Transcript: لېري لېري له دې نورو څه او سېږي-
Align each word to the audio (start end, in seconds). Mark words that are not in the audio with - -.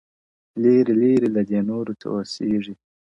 لېري 0.61 0.93
لېري 1.01 1.29
له 1.35 1.41
دې 1.49 1.59
نورو 1.69 1.91
څه 1.99 2.05
او 2.13 2.19
سېږي- 2.33 2.73